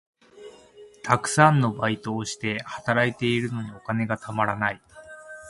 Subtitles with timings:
[1.03, 4.81] たくさんバイトをして、働いているのにお金がたまらない。